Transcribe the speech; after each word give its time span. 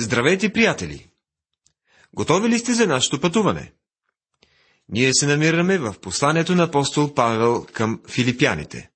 Здравейте, 0.00 0.52
приятели! 0.52 1.10
Готови 2.14 2.48
ли 2.48 2.58
сте 2.58 2.74
за 2.74 2.86
нашето 2.86 3.20
пътуване? 3.20 3.72
Ние 4.88 5.14
се 5.14 5.26
намираме 5.26 5.78
в 5.78 5.94
посланието 6.00 6.54
на 6.54 6.62
апостол 6.62 7.14
Павел 7.14 7.66
към 7.72 8.00
филипяните. 8.08 8.90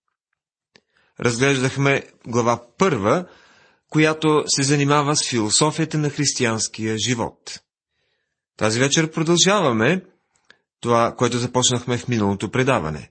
Разглеждахме 1.20 2.02
глава 2.26 2.62
първа, 2.78 3.26
която 3.88 4.44
се 4.46 4.62
занимава 4.62 5.16
с 5.16 5.28
философията 5.28 5.98
на 5.98 6.10
християнския 6.10 6.96
живот. 6.98 7.60
Тази 8.56 8.80
вечер 8.80 9.10
продължаваме 9.10 10.04
това, 10.80 11.14
което 11.16 11.38
започнахме 11.38 11.98
в 11.98 12.08
миналото 12.08 12.50
предаване. 12.50 13.10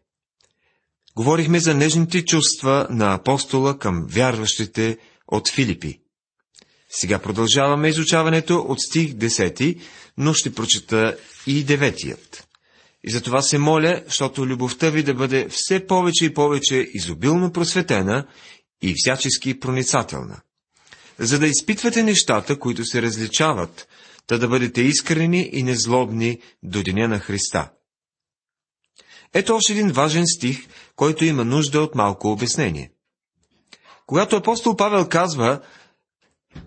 Говорихме 1.16 1.60
за 1.60 1.74
нежните 1.74 2.26
чувства 2.26 2.88
на 2.90 3.14
апостола 3.14 3.80
към 3.80 4.06
вярващите 4.10 4.98
от 5.28 5.50
Филипи. 5.50 6.02
Сега 6.92 7.20
продължаваме 7.20 7.90
изучаването 7.90 8.58
от 8.58 8.82
стих 8.82 9.12
10, 9.12 9.82
но 10.18 10.34
ще 10.34 10.54
прочета 10.54 11.18
и 11.48 11.64
деветият. 11.64 12.48
И 13.04 13.12
за 13.12 13.22
това 13.22 13.42
се 13.42 13.58
моля, 13.58 14.04
защото 14.06 14.48
любовта 14.48 14.90
ви 14.90 15.04
да 15.04 15.14
бъде 15.14 15.48
все 15.50 15.86
повече 15.88 16.26
и 16.26 16.34
повече 16.34 16.88
изобилно 16.94 17.52
просветена 17.52 18.28
и 18.82 18.94
всячески 18.98 19.60
проницателна. 19.60 20.42
За 21.20 21.40
да 21.40 21.48
изпитвате 21.48 22.04
нещата, 22.04 22.60
които 22.60 22.86
се 22.86 23.02
различават, 23.02 23.88
та 24.28 24.38
да 24.38 24.48
бъдете 24.48 24.82
искрени 24.82 25.50
и 25.54 25.64
незлобни 25.64 26.40
до 26.64 26.84
деня 26.84 27.08
на 27.08 27.20
Христа. 27.20 27.72
Ето 29.34 29.56
още 29.56 29.74
един 29.74 29.92
важен 29.92 30.28
стих, 30.28 30.68
който 30.96 31.26
има 31.26 31.46
нужда 31.46 31.82
от 31.82 31.96
малко 31.96 32.32
обяснение. 32.32 32.92
Когато 34.06 34.36
апостол 34.36 34.76
Павел 34.76 35.10
казва, 35.10 35.62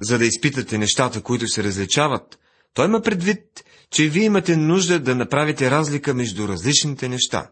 за 0.00 0.18
да 0.18 0.26
изпитате 0.26 0.78
нещата, 0.78 1.22
които 1.22 1.48
се 1.48 1.64
различават, 1.64 2.38
той 2.74 2.86
има 2.86 3.02
предвид, 3.02 3.64
че 3.90 4.08
вие 4.08 4.24
имате 4.24 4.56
нужда 4.56 5.00
да 5.00 5.14
направите 5.14 5.70
разлика 5.70 6.14
между 6.14 6.48
различните 6.48 7.08
неща. 7.08 7.50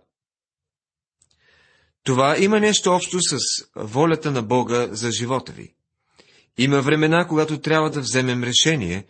Това 2.04 2.36
има 2.38 2.60
нещо 2.60 2.90
общо 2.90 3.18
с 3.20 3.38
волята 3.76 4.30
на 4.30 4.42
Бога 4.42 4.88
за 4.90 5.10
живота 5.10 5.52
ви. 5.52 5.74
Има 6.58 6.80
времена, 6.80 7.26
когато 7.28 7.60
трябва 7.60 7.90
да 7.90 8.00
вземем 8.00 8.44
решение, 8.44 9.06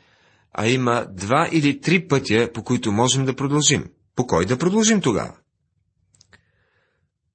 а 0.52 0.68
има 0.68 1.06
два 1.10 1.48
или 1.52 1.80
три 1.80 2.08
пътя, 2.08 2.50
по 2.54 2.62
които 2.62 2.92
можем 2.92 3.24
да 3.24 3.36
продължим. 3.36 3.84
По 4.16 4.26
кой 4.26 4.46
да 4.46 4.58
продължим 4.58 5.00
тогава? 5.00 5.36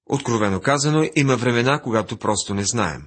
Откровено 0.06 0.60
казано, 0.62 1.10
има 1.16 1.36
времена, 1.36 1.82
когато 1.82 2.18
просто 2.18 2.54
не 2.54 2.66
знаем. 2.66 3.02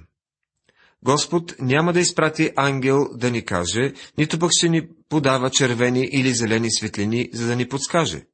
Господ 1.03 1.55
няма 1.59 1.93
да 1.93 1.99
изпрати 1.99 2.51
ангел 2.55 3.07
да 3.13 3.31
ни 3.31 3.45
каже, 3.45 3.93
нито 4.17 4.39
пък 4.39 4.51
ще 4.53 4.69
ни 4.69 4.87
подава 5.09 5.49
червени 5.49 6.09
или 6.11 6.33
зелени 6.33 6.71
светлини, 6.71 7.29
за 7.33 7.47
да 7.47 7.55
ни 7.55 7.67
подскаже. 7.67 8.25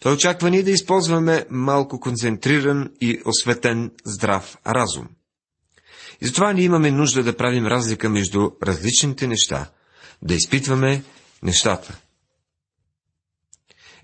Той 0.00 0.12
очаква 0.12 0.50
ни 0.50 0.62
да 0.62 0.70
използваме 0.70 1.46
малко 1.50 2.00
концентриран 2.00 2.90
и 3.00 3.20
осветен 3.24 3.90
здрав 4.04 4.58
разум. 4.66 5.08
И 6.20 6.26
затова 6.26 6.52
ние 6.52 6.64
имаме 6.64 6.90
нужда 6.90 7.22
да 7.22 7.36
правим 7.36 7.66
разлика 7.66 8.08
между 8.10 8.50
различните 8.62 9.26
неща, 9.26 9.70
да 10.22 10.34
изпитваме 10.34 11.02
нещата. 11.42 12.00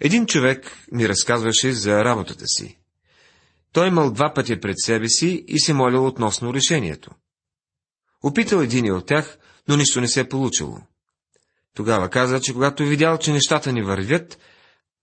Един 0.01 0.27
човек 0.27 0.73
ми 0.93 1.09
разказваше 1.09 1.73
за 1.73 2.05
работата 2.05 2.45
си. 2.47 2.79
Той 3.73 3.89
имал 3.89 4.11
два 4.11 4.33
пътя 4.35 4.61
пред 4.61 4.77
себе 4.79 5.09
си 5.09 5.45
и 5.49 5.61
се 5.61 5.73
молил 5.73 6.07
относно 6.07 6.55
решението. 6.55 7.11
Опитал 8.23 8.59
един 8.59 8.93
от 8.93 9.07
тях, 9.07 9.39
но 9.69 9.77
нищо 9.77 10.01
не 10.01 10.09
се 10.09 10.21
е 10.21 10.29
получило. 10.29 10.79
Тогава 11.75 12.09
каза, 12.09 12.41
че 12.41 12.53
когато 12.53 12.85
видял, 12.85 13.19
че 13.19 13.33
нещата 13.33 13.73
ни 13.73 13.83
вървят, 13.83 14.39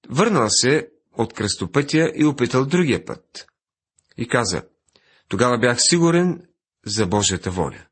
върнал 0.09 0.49
се 0.49 0.87
от 1.17 1.33
кръстопътя 1.33 2.11
и 2.15 2.25
опитал 2.25 2.65
другия 2.65 3.05
път. 3.05 3.47
И 4.17 4.27
каза, 4.27 4.63
тогава 5.27 5.57
бях 5.57 5.77
сигурен 5.79 6.41
за 6.85 7.05
Божията 7.05 7.51
воля. 7.51 7.85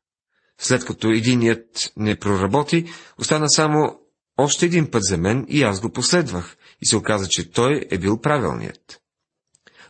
След 0.58 0.84
като 0.84 1.08
единият 1.08 1.92
не 1.96 2.18
проработи, 2.18 2.92
остана 3.18 3.50
само 3.50 4.00
още 4.36 4.66
един 4.66 4.90
път 4.90 5.02
за 5.04 5.18
мен 5.18 5.46
и 5.48 5.62
аз 5.62 5.80
го 5.80 5.92
последвах, 5.92 6.56
и 6.80 6.86
се 6.86 6.96
оказа, 6.96 7.26
че 7.30 7.50
той 7.50 7.84
е 7.90 7.98
бил 7.98 8.20
правилният. 8.20 9.00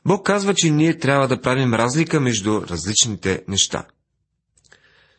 Бог 0.04 0.26
казва, 0.26 0.54
че 0.54 0.70
ние 0.70 0.98
трябва 0.98 1.28
да 1.28 1.40
правим 1.40 1.74
разлика 1.74 2.20
между 2.20 2.62
различните 2.62 3.44
неща. 3.48 3.86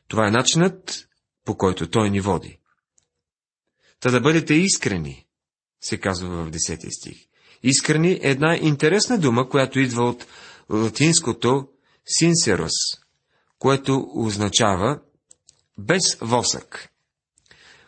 Това 0.07 0.27
е 0.27 0.31
начинът, 0.31 1.07
по 1.45 1.57
който 1.57 1.89
Той 1.89 2.09
ни 2.09 2.21
води. 2.21 2.59
Та 3.99 4.11
да 4.11 4.21
бъдете 4.21 4.53
искрени, 4.53 5.25
се 5.81 5.97
казва 5.97 6.45
в 6.45 6.51
10 6.51 6.99
стих. 6.99 7.17
Искрени 7.63 8.11
е 8.11 8.19
една 8.21 8.57
интересна 8.61 9.19
дума, 9.19 9.49
която 9.49 9.79
идва 9.79 10.09
от 10.09 10.25
латинското 10.69 11.67
синсерос, 12.05 12.73
което 13.59 14.07
означава 14.15 14.99
без 15.77 16.17
восък. 16.21 16.89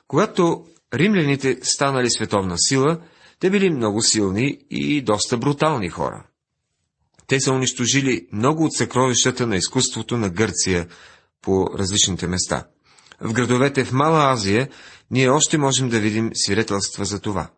Когато 0.08 0.68
римляните 0.94 1.60
станали 1.64 2.10
световна 2.10 2.56
сила, 2.58 3.02
те 3.40 3.50
били 3.50 3.70
много 3.70 4.02
силни 4.02 4.60
и 4.70 5.02
доста 5.02 5.38
брутални 5.38 5.90
хора. 5.90 6.26
Те 7.28 7.40
са 7.40 7.52
унищожили 7.52 8.28
много 8.32 8.66
от 8.66 8.74
съкровищата 8.74 9.48
на 9.48 9.56
изкуството 9.56 10.18
на 10.18 10.30
Гърция 10.30 10.88
по 11.42 11.70
различните 11.78 12.28
места. 12.28 12.68
В 13.22 13.34
градовете 13.34 13.86
в 13.86 13.92
Мала 13.92 14.32
Азия 14.32 14.70
ние 15.12 15.30
още 15.30 15.58
можем 15.58 15.90
да 15.90 16.00
видим 16.00 16.32
свидетелства 16.34 17.06
за 17.06 17.20
това. 17.20 17.52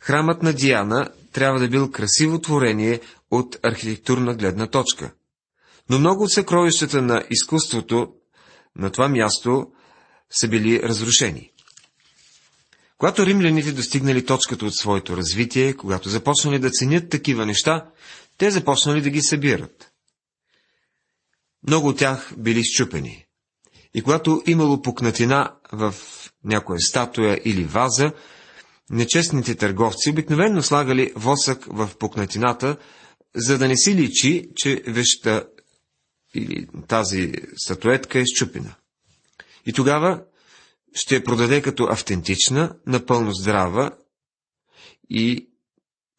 Храмът 0.00 0.42
на 0.42 0.52
Диана 0.52 1.10
трябва 1.32 1.60
да 1.60 1.68
бил 1.68 1.90
красиво 1.90 2.40
творение 2.40 3.00
от 3.30 3.58
архитектурна 3.62 4.34
гледна 4.34 4.66
точка. 4.66 5.12
Но 5.90 5.98
много 5.98 6.24
от 6.24 6.32
съкровищата 6.32 7.02
на 7.02 7.24
изкуството 7.30 8.12
на 8.76 8.90
това 8.90 9.08
място 9.08 9.66
са 10.30 10.48
били 10.48 10.82
разрушени. 10.82 11.50
Когато 12.98 13.26
римляните 13.26 13.72
достигнали 13.72 14.26
точката 14.26 14.66
от 14.66 14.74
своето 14.74 15.16
развитие, 15.16 15.72
когато 15.72 16.08
започнали 16.08 16.58
да 16.58 16.70
ценят 16.70 17.08
такива 17.08 17.46
неща, 17.46 17.90
те 18.38 18.50
започнали 18.50 19.02
да 19.02 19.10
ги 19.10 19.22
събират. 19.22 19.87
Много 21.66 21.88
от 21.88 21.98
тях 21.98 22.34
били 22.38 22.64
щупени. 22.64 23.24
И 23.94 24.02
когато 24.02 24.42
имало 24.46 24.82
пукнатина 24.82 25.56
в 25.72 25.94
някоя 26.44 26.80
статуя 26.80 27.40
или 27.44 27.64
ваза, 27.64 28.12
нечестните 28.90 29.54
търговци 29.54 30.10
обикновенно 30.10 30.62
слагали 30.62 31.12
восък 31.16 31.64
в 31.64 31.90
пукнатината, 31.98 32.76
за 33.34 33.58
да 33.58 33.68
не 33.68 33.76
си 33.76 33.94
личи, 33.94 34.48
че 34.56 34.82
вещта 34.86 35.44
или 36.34 36.66
тази 36.88 37.32
статуетка 37.56 38.18
е 38.18 38.24
щупена. 38.26 38.74
И 39.66 39.72
тогава 39.72 40.22
ще 40.94 41.14
я 41.14 41.24
продаде 41.24 41.62
като 41.62 41.84
автентична, 41.84 42.76
напълно 42.86 43.32
здрава 43.32 43.90
и 45.10 45.48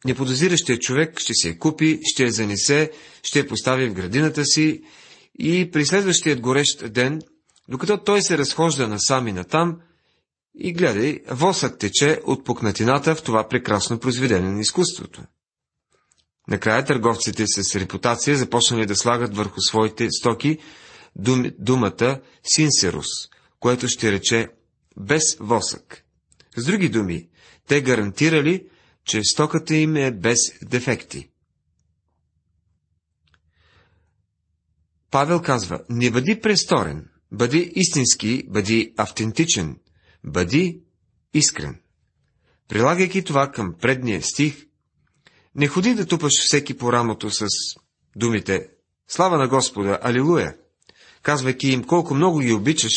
неподозиращия 0.04 0.78
човек 0.78 1.20
ще 1.20 1.34
се 1.34 1.48
я 1.48 1.58
купи, 1.58 2.00
ще 2.02 2.24
я 2.24 2.32
занесе, 2.32 2.92
ще 3.22 3.38
я 3.38 3.48
постави 3.48 3.88
в 3.88 3.94
градината 3.94 4.44
си 4.44 4.82
и 5.40 5.70
при 5.70 5.86
следващият 5.86 6.40
горещ 6.40 6.92
ден, 6.92 7.22
докато 7.68 7.98
той 8.04 8.22
се 8.22 8.38
разхожда 8.38 8.88
насам 8.88 9.28
и 9.28 9.32
натам, 9.32 9.80
и 10.54 10.72
гледай, 10.72 11.20
восък 11.30 11.78
тече 11.78 12.20
от 12.24 12.44
пукнатината 12.44 13.14
в 13.14 13.22
това 13.22 13.48
прекрасно 13.48 13.98
произведение 13.98 14.50
на 14.50 14.60
изкуството. 14.60 15.22
Накрая 16.48 16.84
търговците 16.84 17.44
с 17.46 17.76
репутация 17.76 18.36
започнали 18.36 18.86
да 18.86 18.96
слагат 18.96 19.36
върху 19.36 19.60
своите 19.60 20.08
стоки 20.10 20.58
дум, 21.16 21.44
думата 21.58 22.20
синсерус, 22.44 23.06
което 23.60 23.88
ще 23.88 24.12
рече 24.12 24.48
без 24.96 25.36
восък. 25.40 26.04
С 26.56 26.64
други 26.64 26.88
думи, 26.88 27.28
те 27.68 27.80
гарантирали, 27.80 28.66
че 29.04 29.24
стоката 29.24 29.76
им 29.76 29.96
е 29.96 30.10
без 30.10 30.38
дефекти. 30.62 31.29
Павел 35.10 35.42
казва, 35.42 35.80
не 35.90 36.10
бъди 36.10 36.40
престорен, 36.40 37.08
бъди 37.32 37.72
истински, 37.76 38.42
бъди 38.48 38.94
автентичен, 38.96 39.76
бъди 40.24 40.82
искрен. 41.34 41.80
Прилагайки 42.68 43.24
това 43.24 43.50
към 43.50 43.74
предния 43.80 44.22
стих, 44.22 44.66
не 45.54 45.68
ходи 45.68 45.94
да 45.94 46.06
тупаш 46.06 46.32
всеки 46.46 46.76
по 46.76 46.92
рамото 46.92 47.30
с 47.30 47.46
думите 48.16 48.68
Слава 49.08 49.38
на 49.38 49.48
Господа, 49.48 49.98
Алилуя, 50.02 50.56
казвайки 51.22 51.68
им 51.68 51.84
колко 51.84 52.14
много 52.14 52.38
ги 52.38 52.52
обичаш, 52.52 52.92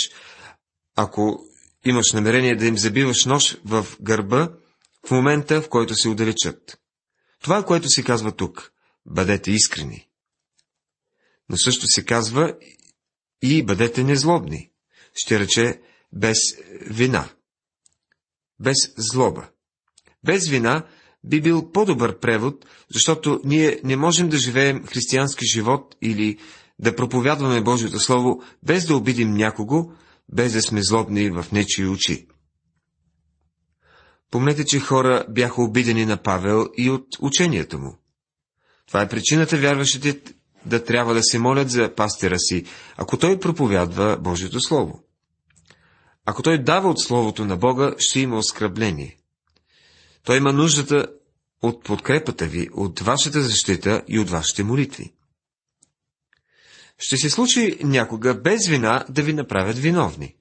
ако 0.96 1.40
имаш 1.86 2.12
намерение 2.12 2.56
да 2.56 2.66
им 2.66 2.78
забиваш 2.78 3.26
нож 3.26 3.58
в 3.66 3.88
гърба 4.02 4.50
в 5.08 5.12
момента, 5.12 5.62
в 5.62 5.70
който 5.70 5.96
се 5.96 6.10
удалечат. 6.10 6.80
Това, 7.42 7.64
което 7.64 7.90
се 7.90 8.04
казва 8.04 8.32
тук. 8.32 8.72
Бъдете 9.06 9.52
искрени. 9.52 10.08
Но 11.54 11.58
също 11.58 11.86
се 11.88 12.06
казва 12.06 12.54
и 13.42 13.66
бъдете 13.66 14.04
незлобни. 14.04 14.72
Ще 15.16 15.40
рече, 15.40 15.82
без 16.14 16.38
вина, 16.88 17.30
без 18.60 18.78
злоба. 18.98 19.50
Без 20.24 20.48
вина 20.48 20.88
би 21.24 21.42
бил 21.42 21.72
по-добър 21.72 22.20
превод, 22.20 22.66
защото 22.94 23.42
ние 23.44 23.80
не 23.84 23.96
можем 23.96 24.30
да 24.30 24.38
живеем 24.38 24.86
християнски 24.86 25.46
живот 25.46 25.96
или 26.02 26.38
да 26.80 26.96
проповядваме 26.96 27.62
Божието 27.62 28.00
Слово, 28.00 28.44
без 28.64 28.86
да 28.86 28.96
обидим 28.96 29.34
някого, 29.34 29.92
без 30.34 30.54
да 30.54 30.62
сме 30.62 30.84
злобни 30.84 31.30
в 31.30 31.46
нечии 31.52 31.86
очи. 31.86 32.28
Помнете, 34.32 34.66
че 34.66 34.80
хора 34.80 35.26
бяха 35.30 35.62
обидени 35.62 36.06
на 36.06 36.18
Павел 36.18 36.68
и 36.78 36.90
от 36.90 37.08
учението 37.22 37.80
му. 37.80 37.98
Това 38.88 39.02
е 39.02 39.10
причината 39.10 39.58
вярващите 39.58 40.22
да 40.66 40.84
трябва 40.84 41.14
да 41.14 41.24
се 41.24 41.40
молят 41.40 41.70
за 41.70 41.96
пастира 41.96 42.40
си, 42.40 42.66
ако 42.98 43.18
той 43.18 43.40
проповядва 43.40 44.18
Божието 44.18 44.62
Слово. 44.62 45.04
Ако 46.26 46.42
той 46.42 46.64
дава 46.64 46.90
от 46.90 47.02
Словото 47.02 47.46
на 47.46 47.58
Бога, 47.58 47.96
ще 47.98 48.20
има 48.20 48.38
оскръбление. 48.38 49.18
Той 50.24 50.38
има 50.38 50.54
нуждата 50.54 51.08
от 51.62 51.84
подкрепата 51.84 52.46
ви, 52.46 52.70
от 52.74 53.00
вашата 53.00 53.42
защита 53.42 54.04
и 54.08 54.20
от 54.20 54.30
вашите 54.30 54.64
молитви. 54.64 55.14
Ще 56.98 57.18
се 57.18 57.30
случи 57.30 57.78
някога 57.84 58.36
без 58.36 58.68
вина 58.68 59.06
да 59.10 59.24
ви 59.24 59.34
направят 59.34 59.78
виновни 59.78 60.36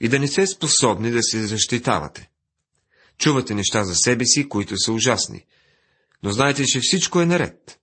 и 0.00 0.08
да 0.08 0.18
не 0.18 0.28
сте 0.28 0.46
способни 0.46 1.10
да 1.10 1.22
се 1.22 1.46
защитавате. 1.46 2.30
Чувате 3.18 3.54
неща 3.54 3.84
за 3.84 3.94
себе 3.94 4.24
си, 4.24 4.48
които 4.48 4.78
са 4.78 4.92
ужасни, 4.92 5.46
но 6.22 6.30
знаете, 6.30 6.64
че 6.64 6.80
всичко 6.82 7.20
е 7.20 7.26
наред. 7.26 7.81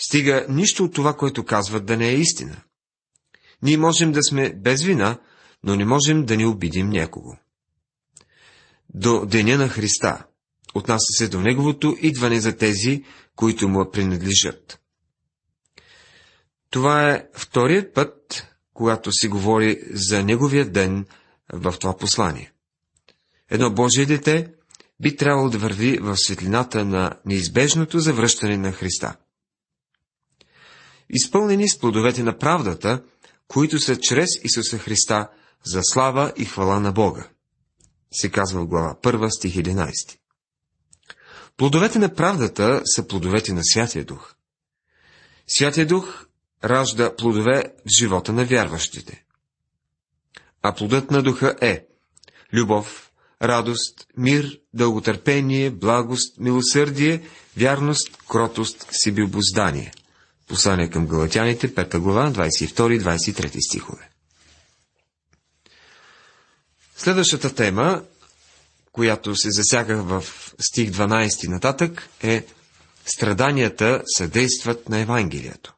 Стига 0.00 0.46
нищо 0.48 0.84
от 0.84 0.94
това, 0.94 1.16
което 1.16 1.44
казват, 1.44 1.86
да 1.86 1.96
не 1.96 2.08
е 2.08 2.14
истина. 2.14 2.56
Ние 3.62 3.76
можем 3.76 4.12
да 4.12 4.22
сме 4.22 4.54
без 4.54 4.82
вина, 4.82 5.18
но 5.64 5.76
не 5.76 5.84
можем 5.84 6.24
да 6.24 6.36
ни 6.36 6.46
обидим 6.46 6.88
някого. 6.88 7.36
До 8.94 9.26
деня 9.26 9.56
на 9.58 9.68
Христа 9.68 10.24
отнася 10.74 11.12
се 11.12 11.28
до 11.28 11.40
Неговото 11.40 11.96
идване 12.00 12.40
за 12.40 12.56
тези, 12.56 13.04
които 13.36 13.68
му 13.68 13.90
принадлежат. 13.90 14.80
Това 16.70 17.10
е 17.10 17.28
вторият 17.34 17.94
път, 17.94 18.46
когато 18.74 19.12
се 19.12 19.28
говори 19.28 19.80
за 19.90 20.24
Неговия 20.24 20.70
ден 20.70 21.06
в 21.52 21.74
това 21.80 21.96
послание. 21.96 22.52
Едно 23.50 23.70
Божие 23.70 24.06
дете 24.06 24.52
би 25.00 25.16
трябвало 25.16 25.50
да 25.50 25.58
върви 25.58 25.98
в 25.98 26.16
светлината 26.16 26.84
на 26.84 27.12
неизбежното 27.26 27.98
завръщане 27.98 28.56
на 28.56 28.72
Христа. 28.72 29.16
Изпълнени 31.12 31.68
с 31.68 31.78
плодовете 31.78 32.22
на 32.22 32.38
правдата, 32.38 33.02
които 33.48 33.78
са 33.78 34.00
чрез 34.00 34.28
Исуса 34.44 34.78
Христа 34.78 35.28
за 35.64 35.80
слава 35.82 36.32
и 36.36 36.44
хвала 36.44 36.80
на 36.80 36.92
Бога. 36.92 37.28
Се 38.12 38.30
казва 38.30 38.60
в 38.60 38.66
глава 38.66 38.96
1, 39.02 39.28
стих 39.38 39.54
11. 39.54 40.18
Плодовете 41.56 41.98
на 41.98 42.14
правдата 42.14 42.82
са 42.84 43.06
плодовете 43.06 43.52
на 43.52 43.60
Святия 43.64 44.04
Дух. 44.04 44.34
Святия 45.46 45.86
Дух 45.86 46.26
ражда 46.64 47.16
плодове 47.16 47.64
в 47.86 47.98
живота 47.98 48.32
на 48.32 48.44
вярващите. 48.44 49.24
А 50.62 50.74
плодът 50.74 51.10
на 51.10 51.22
Духа 51.22 51.56
е 51.60 51.86
любов, 52.52 53.12
радост, 53.42 54.06
мир, 54.16 54.60
дълготърпение, 54.74 55.70
благост, 55.70 56.38
милосърдие, 56.38 57.22
вярност, 57.56 58.16
кротост, 58.28 58.86
сибилбоздание. 58.90 59.92
Послание 60.50 60.90
към 60.90 61.06
Галатяните, 61.06 61.74
5 61.74 61.98
глава, 61.98 62.30
22-23 62.30 63.68
стихове. 63.68 64.10
Следващата 66.96 67.54
тема, 67.54 68.02
която 68.92 69.36
се 69.36 69.50
засяга 69.50 70.02
в 70.02 70.24
стих 70.60 70.90
12 70.90 71.48
нататък, 71.48 72.08
е 72.22 72.46
Страданията 73.04 74.02
съдействат 74.06 74.88
на 74.88 74.98
Евангелието. 74.98 75.74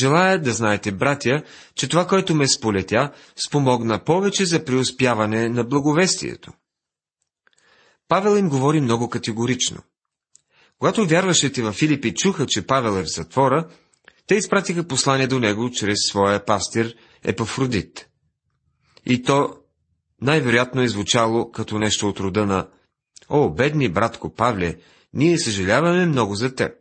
Желая 0.00 0.42
да 0.42 0.52
знаете, 0.52 0.92
братя, 0.92 1.42
че 1.74 1.88
това, 1.88 2.06
което 2.06 2.34
ме 2.34 2.48
сполетя, 2.48 3.12
спомогна 3.46 4.04
повече 4.04 4.46
за 4.46 4.64
преуспяване 4.64 5.48
на 5.48 5.64
благовестието. 5.64 6.52
Павел 8.08 8.36
им 8.36 8.48
говори 8.48 8.80
много 8.80 9.10
категорично. 9.10 9.82
Когато 10.82 11.06
вярващите 11.06 11.62
в 11.62 11.72
Филипи 11.72 12.14
чуха, 12.14 12.46
че 12.46 12.66
Павел 12.66 12.98
е 12.98 13.02
в 13.02 13.14
затвора, 13.14 13.68
те 14.26 14.34
изпратиха 14.34 14.88
послание 14.88 15.26
до 15.26 15.38
него 15.38 15.70
чрез 15.70 15.98
своя 16.08 16.44
пастир 16.44 16.94
Епафродит. 17.24 18.08
И 19.06 19.22
то 19.22 19.56
най-вероятно 20.20 20.82
е 20.82 20.88
звучало 20.88 21.50
като 21.50 21.78
нещо 21.78 22.08
от 22.08 22.20
рода 22.20 22.46
на 22.46 22.68
«О, 23.28 23.50
бедни 23.50 23.88
братко 23.88 24.34
Павле, 24.34 24.76
ние 25.14 25.38
съжаляваме 25.38 26.06
много 26.06 26.34
за 26.34 26.54
теб. 26.54 26.72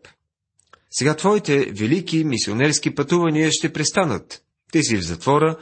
Сега 0.92 1.16
твоите 1.16 1.66
велики 1.72 2.24
мисионерски 2.24 2.96
пътувания 2.96 3.52
ще 3.52 3.74
престанат. 3.74 4.44
Ти 4.72 4.84
си 4.84 4.98
в 4.98 5.06
затвора 5.06 5.58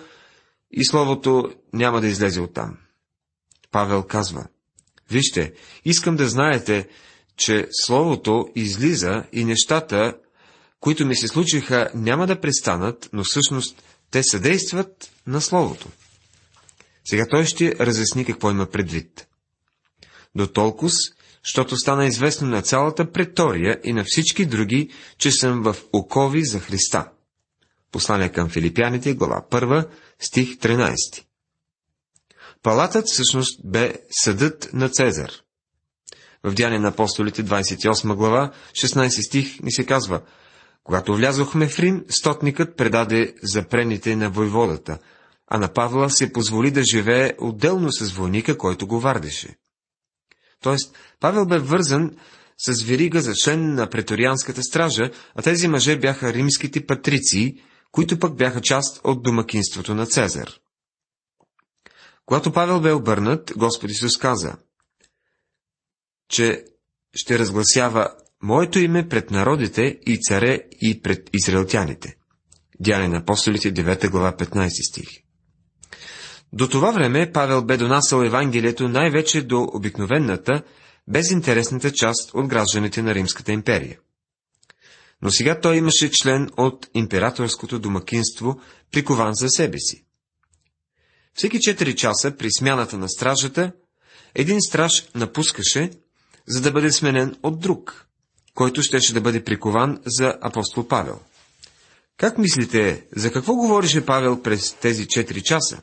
и 0.72 0.86
словото 0.86 1.52
няма 1.74 2.02
да 2.02 2.08
излезе 2.08 2.42
оттам. 2.42 2.78
Павел 3.72 4.04
казва, 4.04 4.48
вижте, 5.12 5.54
искам 5.86 6.16
да 6.16 6.30
знаете, 6.30 6.88
че 7.40 7.68
словото 7.72 8.50
излиза 8.56 9.24
и 9.34 9.46
нещата, 9.46 10.14
които 10.80 11.06
ми 11.06 11.16
се 11.16 11.28
случиха, 11.28 11.92
няма 11.96 12.28
да 12.28 12.42
престанат, 12.42 13.10
но 13.14 13.24
всъщност 13.24 13.84
те 14.12 14.24
съдействат 14.24 15.12
на 15.28 15.42
словото. 15.42 15.88
Сега 17.06 17.26
той 17.30 17.46
ще 17.46 17.76
разясни 17.80 18.26
какво 18.26 18.52
има 18.52 18.66
предвид. 18.66 19.28
До 20.36 20.48
толкова, 20.48 20.92
защото 21.46 21.78
стана 21.78 22.06
известно 22.06 22.48
на 22.48 22.62
цялата 22.62 23.12
претория 23.12 23.80
и 23.84 23.94
на 23.94 24.04
всички 24.08 24.46
други, 24.46 24.90
че 25.18 25.32
съм 25.32 25.64
в 25.64 25.76
окови 25.94 26.46
за 26.46 26.60
Христа. 26.60 27.10
Послание 27.92 28.30
към 28.30 28.50
филипяните, 28.50 29.14
глава 29.14 29.46
1, 29.52 29.90
стих 30.20 30.58
13. 30.58 31.24
Палатът 32.64 33.08
всъщност 33.08 33.62
бе 33.66 33.94
съдът 34.12 34.70
на 34.74 34.90
Цезар. 34.90 35.32
В 36.44 36.54
Дяне 36.54 36.80
на 36.80 36.88
апостолите, 36.88 37.46
28 37.46 38.16
глава, 38.16 38.52
16 38.72 39.28
стих 39.28 39.60
ни 39.60 39.72
се 39.72 39.86
казва, 39.86 40.22
когато 40.84 41.16
влязохме 41.16 41.68
в 41.68 41.80
Рим, 41.80 42.06
стотникът 42.10 42.78
предаде 42.78 43.34
запрените 43.44 44.16
на 44.16 44.30
войводата, 44.30 44.98
а 45.48 45.58
на 45.58 45.74
Павла 45.74 46.10
се 46.10 46.34
позволи 46.34 46.72
да 46.72 46.84
живее 46.84 47.34
отделно 47.40 47.92
с 47.92 48.12
войника, 48.12 48.58
който 48.58 48.88
го 48.88 49.00
вардеше. 49.00 49.56
Тоест, 50.62 50.98
Павел 51.20 51.46
бе 51.46 51.60
вързан 51.60 52.18
с 52.58 52.84
верига 52.84 53.22
за 53.22 53.34
член 53.36 53.74
на 53.74 53.90
преторианската 53.90 54.64
стража, 54.64 55.12
а 55.36 55.42
тези 55.42 55.68
мъже 55.68 56.00
бяха 56.00 56.34
римските 56.34 56.86
патриции, 56.86 57.62
които 57.92 58.20
пък 58.20 58.36
бяха 58.36 58.62
част 58.62 59.02
от 59.04 59.24
домакинството 59.24 59.96
на 59.96 60.06
Цезар. 60.06 60.50
Когато 62.26 62.54
Павел 62.54 62.82
бе 62.82 62.94
обърнат, 62.94 63.54
Господ 63.58 63.92
Исус 63.92 64.18
каза, 64.18 64.56
че 66.30 66.64
ще 67.16 67.40
разгласява 67.40 68.10
Моето 68.42 68.80
име 68.80 69.08
пред 69.10 69.32
народите 69.32 70.00
и 70.06 70.18
царе 70.22 70.60
и 70.82 71.02
пред 71.02 71.30
израелтяните. 71.34 72.16
Дяне 72.80 73.08
на 73.08 73.18
апостолите, 73.18 73.74
9 73.74 74.10
глава, 74.10 74.36
15 74.38 74.90
стих. 74.90 75.08
До 76.54 76.68
това 76.68 76.92
време 76.92 77.32
Павел 77.32 77.66
бе 77.66 77.78
донасъл 77.78 78.22
Евангелието 78.22 78.90
най-вече 78.90 79.42
до 79.42 79.68
обикновената, 79.74 80.64
безинтересната 81.08 81.92
част 81.92 82.34
от 82.34 82.48
гражданите 82.48 83.02
на 83.02 83.16
Римската 83.16 83.52
империя. 83.52 84.00
Но 85.22 85.32
сега 85.32 85.60
той 85.60 85.78
имаше 85.78 86.12
член 86.12 86.50
от 86.58 86.90
императорското 86.94 87.80
домакинство, 87.80 88.60
прикован 88.92 89.34
за 89.34 89.50
себе 89.50 89.80
си. 89.80 90.06
Всеки 91.34 91.58
4 91.58 91.96
часа 91.96 92.36
при 92.38 92.52
смяната 92.52 92.98
на 92.98 93.10
стражата, 93.10 93.72
един 94.36 94.62
страж 94.62 95.10
напускаше, 95.16 95.92
за 96.50 96.62
да 96.62 96.72
бъде 96.72 96.92
сменен 96.92 97.36
от 97.44 97.60
друг, 97.60 98.06
който 98.54 98.82
щеше 98.82 99.14
да 99.14 99.22
бъде 99.22 99.44
прикован 99.44 100.00
за 100.06 100.34
апостол 100.42 100.88
Павел. 100.88 101.20
Как 102.18 102.38
мислите, 102.38 103.06
за 103.16 103.32
какво 103.32 103.56
говорише 103.56 104.06
Павел 104.06 104.42
през 104.42 104.74
тези 104.74 105.06
4 105.06 105.42
часа? 105.42 105.82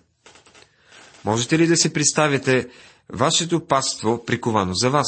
Можете 1.25 1.59
ли 1.59 1.67
да 1.67 1.77
си 1.77 1.93
представите 1.93 2.69
вашето 3.13 3.67
паство 3.67 4.25
приковано 4.25 4.75
за 4.75 4.91
вас? 4.91 5.07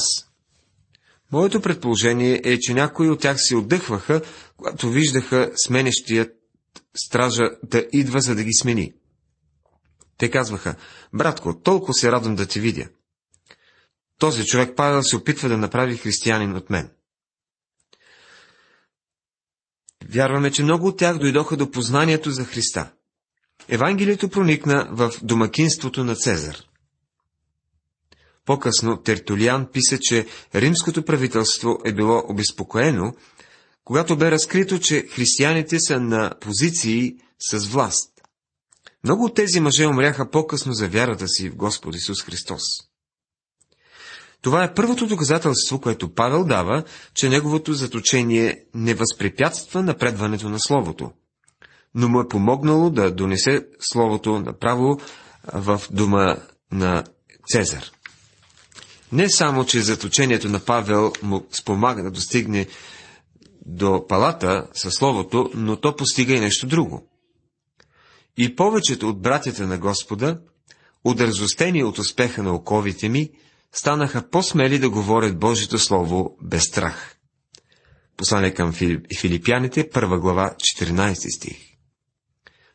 Моето 1.32 1.60
предположение 1.60 2.40
е, 2.44 2.58
че 2.58 2.74
някои 2.74 3.10
от 3.10 3.20
тях 3.20 3.36
се 3.38 3.56
отдъхваха, 3.56 4.22
когато 4.56 4.90
виждаха 4.90 5.50
сменещият 5.56 6.30
стража 7.06 7.50
да 7.62 7.86
идва, 7.92 8.20
за 8.20 8.34
да 8.34 8.44
ги 8.44 8.54
смени. 8.54 8.92
Те 10.18 10.30
казваха, 10.30 10.74
братко, 11.14 11.60
толкова 11.60 11.94
се 11.94 12.12
радвам 12.12 12.36
да 12.36 12.46
те 12.46 12.60
видя. 12.60 12.88
Този 14.18 14.44
човек 14.44 14.76
Павел 14.76 15.02
се 15.02 15.16
опитва 15.16 15.48
да 15.48 15.56
направи 15.56 15.96
християнин 15.96 16.56
от 16.56 16.70
мен. 16.70 16.90
Вярваме, 20.08 20.50
че 20.50 20.62
много 20.62 20.86
от 20.86 20.98
тях 20.98 21.18
дойдоха 21.18 21.56
до 21.56 21.70
познанието 21.70 22.30
за 22.30 22.44
Христа. 22.44 22.90
Евангелието 23.68 24.28
проникна 24.28 24.88
в 24.90 25.12
домакинството 25.22 26.04
на 26.04 26.14
Цезар. 26.14 26.56
По-късно 28.44 29.02
Тертулиан 29.02 29.68
писа, 29.72 29.98
че 30.00 30.26
римското 30.54 31.04
правителство 31.04 31.78
е 31.84 31.92
било 31.92 32.22
обезпокоено, 32.28 33.14
когато 33.84 34.16
бе 34.16 34.30
разкрито, 34.30 34.78
че 34.78 35.06
християните 35.06 35.80
са 35.80 36.00
на 36.00 36.34
позиции 36.40 37.16
с 37.50 37.66
власт. 37.66 38.10
Много 39.04 39.24
от 39.24 39.34
тези 39.34 39.60
мъже 39.60 39.86
умряха 39.86 40.30
по-късно 40.30 40.72
за 40.72 40.88
вярата 40.88 41.28
си 41.28 41.50
в 41.50 41.56
Господ 41.56 41.94
Исус 41.94 42.22
Христос. 42.22 42.62
Това 44.42 44.64
е 44.64 44.74
първото 44.74 45.06
доказателство, 45.06 45.80
което 45.80 46.14
Павел 46.14 46.44
дава, 46.44 46.84
че 47.14 47.28
неговото 47.28 47.74
заточение 47.74 48.64
не 48.74 48.94
възпрепятства 48.94 49.82
напредването 49.82 50.48
на 50.48 50.60
Словото, 50.60 51.10
но 51.94 52.08
му 52.08 52.20
е 52.20 52.28
помогнало 52.28 52.90
да 52.90 53.10
донесе 53.10 53.66
Словото 53.80 54.40
направо 54.40 55.00
в 55.52 55.82
дома 55.90 56.36
на 56.72 57.04
Цезар. 57.50 57.84
Не 59.12 59.30
само, 59.30 59.64
че 59.64 59.80
заточението 59.80 60.48
на 60.48 60.60
Павел 60.60 61.12
му 61.22 61.46
спомага 61.52 62.02
да 62.02 62.10
достигне 62.10 62.66
до 63.66 64.06
палата 64.08 64.66
със 64.74 64.94
Словото, 64.94 65.50
но 65.54 65.76
то 65.76 65.96
постига 65.96 66.34
и 66.34 66.40
нещо 66.40 66.66
друго. 66.66 67.08
И 68.36 68.56
повечето 68.56 69.08
от 69.08 69.22
братята 69.22 69.66
на 69.66 69.78
Господа, 69.78 70.40
удързостени 71.04 71.84
от 71.84 71.98
успеха 71.98 72.42
на 72.42 72.54
оковите 72.54 73.08
ми, 73.08 73.30
станаха 73.72 74.30
по-смели 74.30 74.78
да 74.78 74.90
говорят 74.90 75.38
Божието 75.38 75.78
Слово 75.78 76.36
без 76.42 76.62
страх. 76.62 77.16
Послание 78.16 78.54
към 78.54 78.72
Филипяните, 79.20 79.90
първа 79.90 80.20
глава, 80.20 80.54
14 80.58 81.36
стих. 81.36 81.56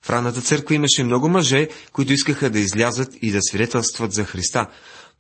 В 0.02 0.10
ранната 0.10 0.42
църква 0.42 0.76
имаше 0.76 1.04
много 1.04 1.30
мъже, 1.30 1.70
които 1.92 2.14
искаха 2.14 2.50
да 2.50 2.60
излязат 2.60 3.14
и 3.22 3.32
да 3.32 3.42
свидетелстват 3.42 4.14
за 4.14 4.24
Христа, 4.24 4.70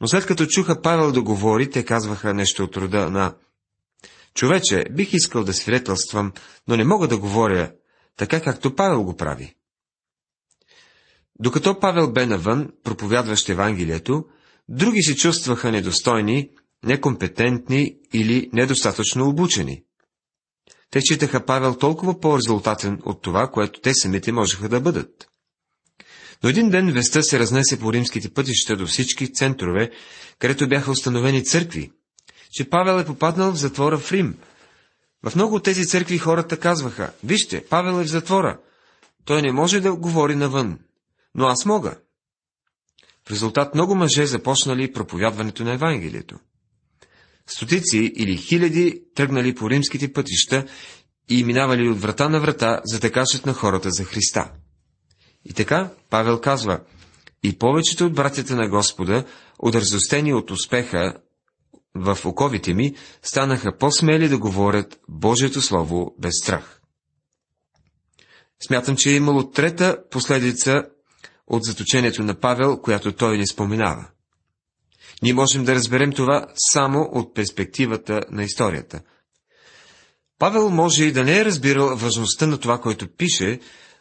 но 0.01 0.07
след 0.07 0.25
като 0.25 0.45
чуха 0.45 0.81
Павел 0.81 1.11
да 1.11 1.21
говори, 1.21 1.69
те 1.69 1.85
казваха 1.85 2.33
нещо 2.33 2.63
от 2.63 2.77
рода 2.77 3.09
на 3.09 3.35
Човече, 4.33 4.85
бих 4.91 5.13
искал 5.13 5.43
да 5.43 5.53
свидетелствам, 5.53 6.33
но 6.67 6.75
не 6.75 6.83
мога 6.83 7.07
да 7.07 7.17
говоря 7.17 7.71
така, 8.17 8.41
както 8.41 8.75
Павел 8.75 9.03
го 9.03 9.17
прави. 9.17 9.55
Докато 11.39 11.79
Павел 11.79 12.11
бе 12.11 12.25
навън, 12.25 12.69
проповядващ 12.83 13.49
Евангелието, 13.49 14.25
други 14.69 15.01
се 15.01 15.15
чувстваха 15.15 15.71
недостойни, 15.71 16.49
некомпетентни 16.83 17.95
или 18.13 18.49
недостатъчно 18.53 19.29
обучени. 19.29 19.83
Те 20.89 21.01
читаха 21.01 21.45
Павел 21.45 21.75
толкова 21.75 22.19
по-резултатен 22.19 22.99
от 23.05 23.21
това, 23.21 23.47
което 23.47 23.81
те 23.81 23.93
самите 23.93 24.31
можеха 24.31 24.69
да 24.69 24.81
бъдат. 24.81 25.27
Но 26.43 26.49
един 26.49 26.69
ден 26.69 26.91
веста 26.91 27.23
се 27.23 27.39
разнесе 27.39 27.79
по 27.79 27.93
римските 27.93 28.33
пътища 28.33 28.75
до 28.75 28.85
всички 28.85 29.33
центрове, 29.33 29.91
където 30.39 30.69
бяха 30.69 30.91
установени 30.91 31.43
църкви, 31.43 31.91
че 32.51 32.69
Павел 32.69 32.99
е 32.99 33.05
попаднал 33.05 33.51
в 33.51 33.57
затвора 33.57 33.97
в 33.97 34.11
Рим. 34.11 34.37
В 35.25 35.35
много 35.35 35.55
от 35.55 35.63
тези 35.63 35.85
църкви 35.85 36.17
хората 36.17 36.59
казваха, 36.59 37.13
вижте, 37.23 37.65
Павел 37.69 38.01
е 38.01 38.03
в 38.03 38.09
затвора. 38.09 38.59
Той 39.25 39.41
не 39.41 39.51
може 39.51 39.79
да 39.79 39.95
говори 39.95 40.35
навън, 40.35 40.79
но 41.35 41.45
аз 41.45 41.65
мога. 41.65 41.97
В 43.27 43.31
резултат 43.31 43.75
много 43.75 43.95
мъже 43.95 44.25
започнали 44.25 44.93
проповядването 44.93 45.63
на 45.63 45.73
Евангелието. 45.73 46.39
Стотици 47.47 47.97
или 48.15 48.37
хиляди 48.37 49.01
тръгнали 49.15 49.55
по 49.55 49.69
римските 49.69 50.13
пътища 50.13 50.65
и 51.29 51.43
минавали 51.43 51.89
от 51.89 52.01
врата 52.01 52.29
на 52.29 52.39
врата, 52.39 52.81
за 52.85 52.99
да 52.99 53.11
кажат 53.11 53.45
на 53.45 53.53
хората 53.53 53.91
за 53.91 54.03
Христа. 54.03 54.51
И 55.45 55.53
така, 55.53 55.91
Павел 56.09 56.41
казва, 56.41 56.79
и 57.43 57.57
повечето 57.57 58.05
от 58.05 58.13
братята 58.13 58.55
на 58.55 58.69
Господа, 58.69 59.25
удързостени 59.59 60.33
от 60.33 60.51
успеха 60.51 61.13
в 61.95 62.17
оковите 62.25 62.73
ми, 62.73 62.95
станаха 63.21 63.77
по-смели 63.77 64.29
да 64.29 64.37
говорят 64.37 64.99
Божието 65.09 65.61
Слово 65.61 66.15
без 66.19 66.33
страх. 66.41 66.81
Смятам, 68.67 68.95
че 68.95 69.09
е 69.09 69.15
имало 69.15 69.49
трета 69.49 69.97
последица 70.11 70.83
от 71.47 71.63
заточението 71.63 72.23
на 72.23 72.39
Павел, 72.39 72.81
която 72.81 73.11
той 73.11 73.37
не 73.37 73.47
споменава. 73.47 74.05
Ние 75.21 75.33
можем 75.33 75.65
да 75.65 75.75
разберем 75.75 76.11
това 76.11 76.47
само 76.55 77.09
от 77.11 77.35
перспективата 77.35 78.21
на 78.31 78.43
историята. 78.43 79.01
Павел 80.39 80.69
може 80.69 81.05
и 81.05 81.11
да 81.11 81.23
не 81.23 81.39
е 81.39 81.45
разбирал 81.45 81.95
важността 81.95 82.47
на 82.47 82.57
това, 82.57 82.81
което 82.81 83.07
пише, 83.07 83.59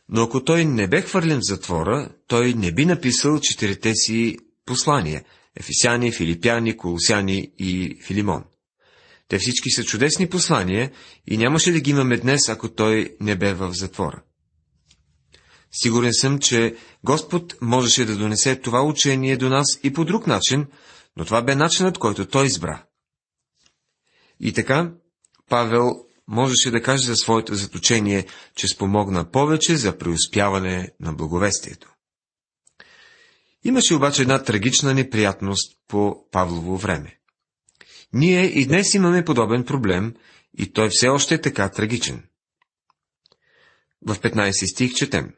но 0.09 0.23
ако 0.23 0.45
той 0.45 0.65
не 0.65 0.89
бе 0.89 1.03
хвърлен 1.03 1.39
в 1.39 1.49
затвора, 1.49 2.09
той 2.27 2.55
не 2.55 2.73
би 2.73 2.87
написал 2.87 3.41
четирите 3.41 3.95
си 3.95 4.37
послания– 4.67 5.25
Ефисяни, 5.57 6.13
Филипяни, 6.13 6.77
Колосяни 6.77 7.53
и 7.59 7.99
Филимон. 8.03 8.45
Те 9.29 9.39
всички 9.39 9.71
са 9.71 9.85
чудесни 9.85 10.29
послания 10.29 10.91
и 11.27 11.37
нямаше 11.37 11.73
да 11.73 11.81
ги 11.81 11.91
имаме 11.91 12.17
днес, 12.17 12.49
ако 12.49 12.69
той 12.69 13.17
не 13.21 13.37
бе 13.37 13.55
в 13.55 13.73
затвора. 13.73 14.23
Сигурен 15.73 16.13
съм, 16.13 16.39
че 16.39 16.77
Господ 17.05 17.55
можеше 17.61 18.05
да 18.05 18.17
донесе 18.17 18.57
това 18.57 18.83
учение 18.83 19.37
до 19.37 19.49
нас 19.49 19.67
и 19.83 19.93
по 19.93 20.05
друг 20.05 20.27
начин, 20.27 20.67
но 21.17 21.25
това 21.25 21.43
бе 21.43 21.55
начинът, 21.55 21.99
който 21.99 22.27
той 22.27 22.47
избра. 22.47 22.85
И 24.41 24.53
така, 24.53 24.93
Павел 25.49 25.91
можеше 26.29 26.71
да 26.71 26.83
каже 26.83 27.07
за 27.07 27.17
своето 27.17 27.55
заточение, 27.55 28.27
че 28.57 28.69
спомогна 28.69 29.31
повече 29.31 29.77
за 29.77 29.99
преуспяване 29.99 30.91
на 31.01 31.13
благовестието. 31.13 31.93
Имаше 33.65 33.95
обаче 33.95 34.23
една 34.23 34.43
трагична 34.43 34.95
неприятност 34.95 35.79
по 35.89 36.31
Павлово 36.31 36.77
време. 36.77 37.19
Ние 38.13 38.45
и 38.45 38.67
днес 38.67 38.95
имаме 38.95 39.25
подобен 39.25 39.65
проблем, 39.65 40.15
и 40.59 40.73
той 40.73 40.89
все 40.91 41.09
още 41.09 41.35
е 41.35 41.41
така 41.41 41.69
трагичен. 41.69 42.25
В 44.07 44.15
15 44.15 44.73
стих 44.73 44.95
четем. 44.95 45.35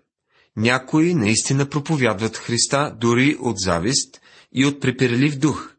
Някои 0.56 1.14
наистина 1.14 1.68
проповядват 1.68 2.36
Христа 2.36 2.96
дори 3.00 3.36
от 3.40 3.58
завист 3.58 4.20
и 4.52 4.66
от 4.66 4.80
препирелив 4.80 5.38
дух, 5.38 5.74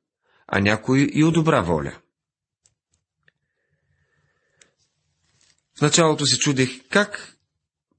а 0.47 0.59
някои 0.59 1.09
и 1.13 1.23
от 1.23 1.33
добра 1.33 1.61
воля. 1.61 1.93
В 5.77 5.81
началото 5.81 6.25
се 6.25 6.39
чудех 6.39 6.69
как 6.89 7.35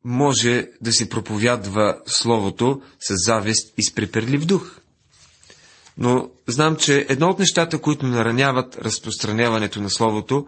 може 0.05 0.69
да 0.81 0.93
се 0.93 1.09
проповядва 1.09 2.01
Словото 2.07 2.83
с 3.01 3.15
завист 3.17 3.75
и 3.79 3.83
с 3.83 3.95
преперлив 3.95 4.45
дух. 4.45 4.81
Но 5.99 6.31
знам, 6.47 6.77
че 6.77 7.07
едно 7.09 7.29
от 7.29 7.39
нещата, 7.39 7.81
които 7.81 8.07
нараняват 8.07 8.79
разпространяването 8.79 9.81
на 9.81 9.91
Словото, 9.91 10.47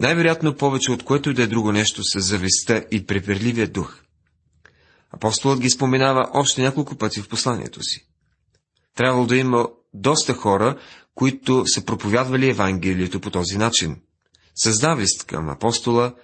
най-вероятно 0.00 0.56
повече 0.56 0.92
от 0.92 1.02
което 1.02 1.30
и 1.30 1.34
да 1.34 1.42
е 1.42 1.46
друго 1.46 1.72
нещо 1.72 2.02
с 2.04 2.20
завистта 2.20 2.84
и 2.90 3.06
преперливия 3.06 3.68
дух. 3.68 4.00
Апостолът 5.10 5.60
ги 5.60 5.70
споменава 5.70 6.30
още 6.34 6.62
няколко 6.62 6.96
пъти 6.96 7.20
в 7.22 7.28
посланието 7.28 7.82
си. 7.82 8.06
Трябвало 8.94 9.26
да 9.26 9.36
има 9.36 9.68
доста 9.94 10.34
хора, 10.34 10.78
които 11.14 11.64
са 11.66 11.84
проповядвали 11.84 12.48
Евангелието 12.48 13.20
по 13.20 13.30
този 13.30 13.58
начин. 13.58 14.00
С 14.54 14.72
завист 14.72 15.24
към 15.24 15.48
апостола, 15.48 16.14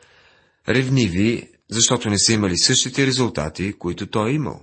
ревниви, 0.68 1.50
защото 1.70 2.10
не 2.10 2.18
са 2.18 2.32
имали 2.32 2.58
същите 2.58 3.06
резултати, 3.06 3.72
които 3.72 4.06
той 4.06 4.30
е 4.30 4.34
имал. 4.34 4.60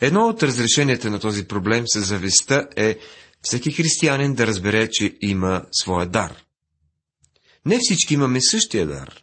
Едно 0.00 0.26
от 0.26 0.42
разрешенията 0.42 1.10
на 1.10 1.20
този 1.20 1.48
проблем 1.48 1.84
с 1.86 2.00
завистта 2.00 2.68
е 2.76 2.98
всеки 3.42 3.72
християнин 3.72 4.34
да 4.34 4.46
разбере, 4.46 4.88
че 4.90 5.16
има 5.20 5.64
своя 5.72 6.06
дар. 6.06 6.44
Не 7.66 7.78
всички 7.80 8.14
имаме 8.14 8.40
същия 8.40 8.86
дар. 8.86 9.22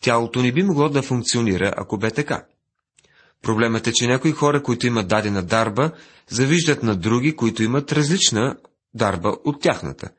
Тялото 0.00 0.42
не 0.42 0.52
би 0.52 0.62
могло 0.62 0.88
да 0.88 1.02
функционира, 1.02 1.72
ако 1.76 1.98
бе 1.98 2.10
така. 2.10 2.46
Проблемът 3.42 3.86
е, 3.86 3.92
че 3.92 4.06
някои 4.06 4.32
хора, 4.32 4.62
които 4.62 4.86
имат 4.86 5.08
дадена 5.08 5.42
дарба, 5.42 5.90
завиждат 6.28 6.82
на 6.82 6.96
други, 6.96 7.36
които 7.36 7.62
имат 7.62 7.92
различна 7.92 8.56
дарба 8.94 9.36
от 9.44 9.62
тяхната. 9.62 10.10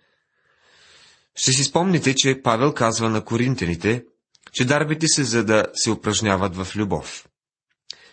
Ще 1.35 1.51
си 1.51 1.63
спомните, 1.63 2.15
че 2.15 2.41
Павел 2.43 2.73
казва 2.73 3.09
на 3.09 3.25
коринтените, 3.25 4.05
че 4.53 4.65
дарбите 4.65 5.07
са 5.07 5.23
за 5.23 5.43
да 5.43 5.65
се 5.73 5.91
упражняват 5.91 6.55
в 6.55 6.75
любов. 6.75 7.27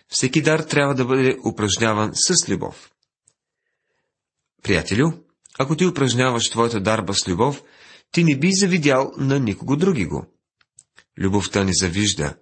Всеки 0.09 0.42
дар 0.42 0.59
трябва 0.59 0.94
да 0.94 1.04
бъде 1.04 1.37
упражняван 1.47 2.11
с 2.14 2.49
любов. 2.49 2.90
Приятелю, 4.62 5.12
ако 5.59 5.76
ти 5.76 5.87
упражняваш 5.87 6.50
твоята 6.50 6.80
дарба 6.80 7.14
с 7.14 7.28
любов, 7.28 7.62
ти 8.12 8.25
не 8.25 8.38
би 8.38 8.52
завидял 8.52 9.12
на 9.16 9.40
никого 9.40 9.76
други 9.76 10.06
го. 10.06 10.26
Любовта 11.18 11.64
не 11.64 11.73
завижда, 11.75 12.37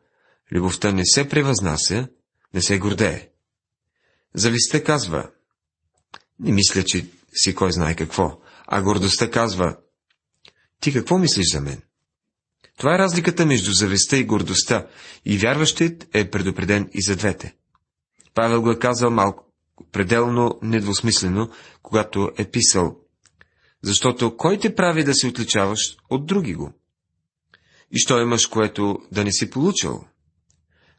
любовта 0.52 0.93
не 0.93 1.07
се 1.07 1.29
превъзнася, 1.29 2.09
не 2.55 2.62
се 2.62 2.79
гордее. 2.79 3.29
Завистта 4.35 4.85
казва, 4.85 5.31
не 6.38 6.52
мисля, 6.52 6.83
че 6.83 7.07
си 7.35 7.55
кой 7.55 7.73
знае 7.73 7.97
какво, 7.97 8.41
а 8.67 8.83
гордостта 8.83 9.31
казва, 9.31 9.76
ти 10.81 10.93
какво 10.93 11.19
мислиш 11.19 11.52
за 11.52 11.61
мен? 11.61 11.83
Това 12.79 12.95
е 12.95 12.99
разликата 12.99 13.47
между 13.47 13.73
завистта 13.73 14.17
и 14.17 14.25
гордостта, 14.25 14.87
и 15.25 15.38
вярващият 15.38 16.09
е 16.14 16.31
предупреден 16.31 16.91
и 16.93 17.02
за 17.02 17.17
двете. 17.17 17.55
Павел 18.35 18.62
го 18.62 18.71
е 18.71 18.79
казал 18.79 19.11
малко 19.11 19.45
пределно 19.93 20.59
недвусмислено, 20.62 21.50
когато 21.83 22.31
е 22.38 22.50
писал 22.50 23.02
защото 23.83 24.37
кой 24.37 24.59
те 24.59 24.75
прави 24.75 25.05
да 25.05 25.14
се 25.14 25.26
отличаваш 25.26 25.97
от 26.11 26.26
други 26.26 26.55
го? 26.55 26.73
И 27.93 27.99
що 27.99 28.21
имаш, 28.21 28.47
което 28.47 28.99
да 29.13 29.25
не 29.25 29.33
си 29.33 29.51
получил? 29.51 30.05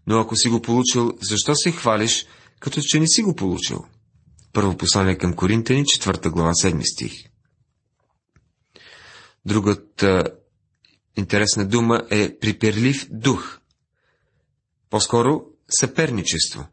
Но 0.07 0.19
ако 0.19 0.35
си 0.35 0.49
го 0.49 0.61
получил, 0.61 1.11
защо 1.21 1.55
се 1.55 1.71
хвалиш, 1.71 2.25
като 2.59 2.81
че 2.81 2.99
не 2.99 3.07
си 3.07 3.23
го 3.23 3.35
получил? 3.35 3.85
Първо 4.53 4.77
послание 4.77 5.17
към 5.17 5.33
Коринтени, 5.33 5.83
4 5.83 6.29
глава, 6.29 6.51
7 6.51 6.93
стих. 6.93 7.13
Другата 9.45 10.23
интересна 11.17 11.65
дума 11.65 12.03
е 12.09 12.39
приперлив 12.39 13.07
дух. 13.11 13.59
По-скоро 14.89 15.45
съперничество. 15.69 16.67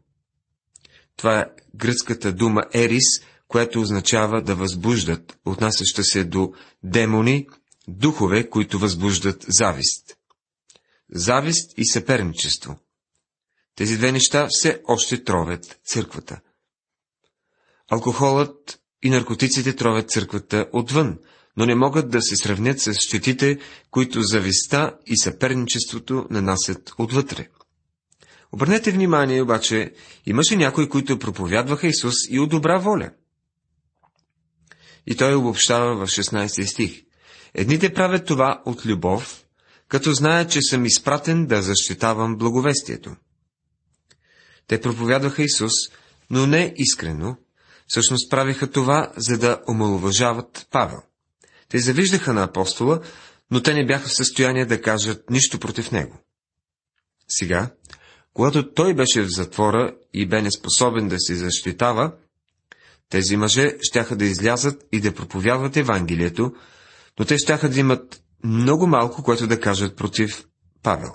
Това 1.15 1.39
е 1.39 1.45
гръцката 1.75 2.33
дума 2.33 2.63
ерис, 2.73 3.03
което 3.47 3.81
означава 3.81 4.41
да 4.41 4.55
възбуждат, 4.55 5.37
отнасяща 5.45 6.03
се 6.03 6.23
до 6.23 6.53
демони, 6.83 7.47
духове, 7.87 8.49
които 8.49 8.79
възбуждат 8.79 9.45
завист. 9.47 10.17
Завист 11.09 11.73
и 11.77 11.85
съперничество. 11.85 12.79
Тези 13.75 13.97
две 13.97 14.11
неща 14.11 14.47
все 14.49 14.81
още 14.87 15.23
тровят 15.23 15.79
църквата. 15.85 16.41
Алкохолът 17.91 18.81
и 19.03 19.09
наркотиците 19.09 19.75
тровят 19.75 20.09
църквата 20.09 20.69
отвън, 20.73 21.19
но 21.57 21.65
не 21.65 21.75
могат 21.75 22.09
да 22.09 22.21
се 22.21 22.35
сравнят 22.35 22.79
с 22.79 22.93
щетите, 22.93 23.59
които 23.91 24.21
зависта 24.21 24.97
и 25.05 25.17
съперничеството 25.17 26.27
нанасят 26.29 26.93
отвътре. 26.97 27.49
Обърнете 28.51 28.91
внимание, 28.91 29.41
обаче, 29.41 29.93
имаше 30.25 30.55
някои, 30.55 30.89
които 30.89 31.19
проповядваха 31.19 31.87
Исус 31.87 32.15
и 32.29 32.39
от 32.39 32.49
добра 32.49 32.77
воля. 32.77 33.11
И 35.07 35.15
той 35.15 35.35
обобщава 35.35 36.05
в 36.05 36.09
16 36.09 36.65
стих. 36.65 37.03
Едните 37.53 37.93
правят 37.93 38.25
това 38.25 38.61
от 38.65 38.85
любов, 38.85 39.45
като 39.87 40.13
знаят, 40.13 40.51
че 40.51 40.61
съм 40.61 40.85
изпратен 40.85 41.45
да 41.45 41.61
защитавам 41.61 42.37
благовестието. 42.37 43.15
Те 44.67 44.81
проповядваха 44.81 45.43
Исус, 45.43 45.71
но 46.29 46.47
не 46.47 46.73
искрено, 46.77 47.37
всъщност 47.87 48.29
правиха 48.29 48.71
това, 48.71 49.11
за 49.17 49.37
да 49.37 49.61
омалуважават 49.67 50.67
Павел. 50.71 51.01
Те 51.69 51.79
завиждаха 51.79 52.33
на 52.33 52.43
апостола, 52.43 53.01
но 53.51 53.63
те 53.63 53.73
не 53.73 53.85
бяха 53.85 54.07
в 54.07 54.15
състояние 54.15 54.65
да 54.65 54.81
кажат 54.81 55.29
нищо 55.29 55.59
против 55.59 55.91
него. 55.91 56.17
Сега, 57.27 57.71
когато 58.33 58.73
той 58.73 58.93
беше 58.93 59.21
в 59.21 59.29
затвора 59.29 59.95
и 60.13 60.27
бе 60.27 60.41
неспособен 60.41 61.07
да 61.07 61.19
се 61.19 61.35
защитава, 61.35 62.15
тези 63.09 63.37
мъже 63.37 63.77
щяха 63.81 64.15
да 64.15 64.25
излязат 64.25 64.83
и 64.91 64.99
да 64.99 65.15
проповядват 65.15 65.77
Евангелието, 65.77 66.51
но 67.19 67.25
те 67.25 67.37
щяха 67.37 67.69
да 67.69 67.79
имат 67.79 68.23
много 68.43 68.87
малко, 68.87 69.23
което 69.23 69.47
да 69.47 69.59
кажат 69.59 69.97
против 69.97 70.45
Павел. 70.83 71.13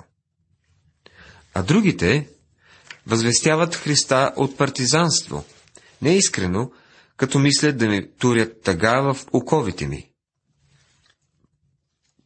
А 1.54 1.62
другите 1.62 2.28
възвестяват 3.06 3.74
Христа 3.74 4.32
от 4.36 4.56
партизанство, 4.56 5.44
неискрено, 6.02 6.70
като 7.16 7.38
мислят 7.38 7.78
да 7.78 7.88
ми 7.88 8.14
турят 8.18 8.62
тъга 8.62 9.00
в 9.00 9.26
оковите 9.32 9.86
ми. 9.86 10.10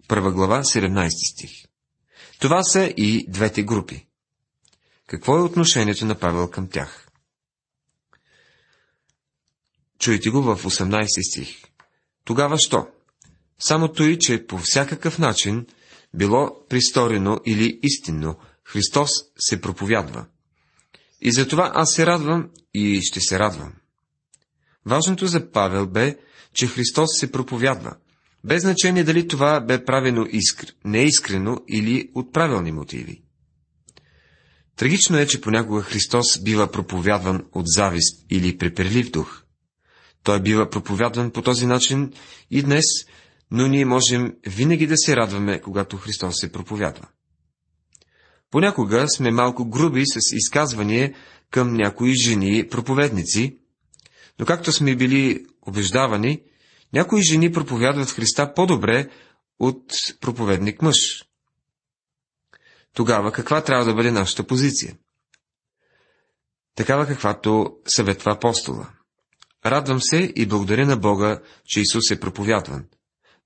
Първа 0.09 0.33
глава, 0.33 0.63
17 0.63 1.33
стих. 1.33 1.51
Това 2.39 2.63
са 2.63 2.95
и 2.97 3.27
двете 3.29 3.63
групи. 3.63 4.07
Какво 5.07 5.39
е 5.39 5.43
отношението 5.43 6.07
на 6.07 6.15
Павел 6.15 6.51
към 6.51 6.69
тях? 6.69 7.09
Чуйте 9.99 10.31
го 10.31 10.43
в 10.43 10.65
18 10.65 11.31
стих. 11.31 11.63
Тогава 12.25 12.57
що? 12.59 12.89
Само 13.61 13.93
той, 13.93 14.17
че 14.21 14.47
по 14.47 14.59
всякакъв 14.59 15.19
начин, 15.19 15.67
било 16.15 16.67
присторено 16.69 17.39
или 17.47 17.81
истинно, 17.83 18.39
Христос 18.65 19.11
се 19.39 19.61
проповядва. 19.61 20.27
И 21.21 21.33
затова 21.33 21.71
аз 21.75 21.95
се 21.95 22.07
радвам 22.07 22.51
и 22.75 23.01
ще 23.03 23.21
се 23.21 23.39
радвам. 23.39 23.73
Важното 24.87 25.27
за 25.27 25.51
Павел 25.51 25.87
бе, 25.87 26.17
че 26.55 26.67
Христос 26.67 27.09
се 27.19 27.33
проповядва, 27.33 27.97
без 28.45 28.63
значение 28.63 29.05
дали 29.05 29.29
това 29.29 29.61
бе 29.61 29.85
правено 29.85 30.27
искр... 30.31 30.75
неискрено 30.85 31.57
или 31.69 32.11
от 32.15 32.33
правилни 32.33 32.73
мотиви. 32.73 33.23
Трагично 34.77 35.19
е, 35.19 35.27
че 35.27 35.41
понякога 35.41 35.83
Христос 35.83 36.43
бива 36.43 36.71
проповядван 36.71 37.45
от 37.53 37.65
завист 37.67 38.27
или 38.31 38.59
преперлив 38.59 39.11
дух. 39.11 39.43
Той 40.23 40.43
бива 40.43 40.71
проповядван 40.71 41.31
по 41.31 41.43
този 41.43 41.67
начин 41.67 42.13
и 42.51 42.63
днес, 42.63 42.85
но 43.51 43.67
ние 43.67 43.85
можем 43.85 44.35
винаги 44.47 44.87
да 44.87 44.97
се 44.97 45.17
радваме, 45.17 45.61
когато 45.61 45.97
Христос 45.97 46.35
се 46.41 46.53
проповядва. 46.53 47.09
Понякога 48.51 49.09
сме 49.09 49.31
малко 49.31 49.69
груби 49.69 50.07
с 50.07 50.19
изказвания 50.33 51.15
към 51.51 51.75
някои 51.75 52.15
жени 52.15 52.69
проповедници, 52.69 53.59
но 54.39 54.47
както 54.47 54.73
сме 54.73 54.97
били 54.97 55.47
убеждавани, 55.63 56.43
някои 56.93 57.23
жени 57.23 57.53
проповядват 57.53 58.11
Христа 58.11 58.55
по-добре 58.55 59.11
от 59.59 59.93
проповедник 60.21 60.83
мъж. 60.83 61.25
Тогава 62.95 63.33
каква 63.33 63.65
трябва 63.65 63.85
да 63.85 63.95
бъде 63.95 64.11
нашата 64.11 64.47
позиция? 64.47 64.97
Такава 66.75 67.07
каквато 67.07 67.77
съветва 67.87 68.33
апостола. 68.33 68.91
Радвам 69.67 70.01
се 70.01 70.33
и 70.37 70.47
благодаря 70.47 70.87
на 70.87 70.97
Бога, 70.97 71.41
че 71.65 71.81
Исус 71.81 72.11
е 72.11 72.21
проповядван. 72.21 72.87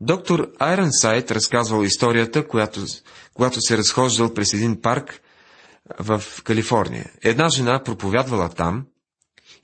Доктор 0.00 0.52
Сайт 0.90 1.30
разказвал 1.30 1.82
историята, 1.82 2.48
която, 2.48 2.84
когато 3.34 3.60
се 3.60 3.78
разхождал 3.78 4.34
през 4.34 4.54
един 4.54 4.80
парк 4.80 5.20
в 5.98 6.22
Калифорния. 6.44 7.10
Една 7.22 7.48
жена 7.48 7.82
проповядвала 7.82 8.48
там 8.48 8.86